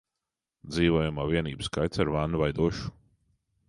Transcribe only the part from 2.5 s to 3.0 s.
dušu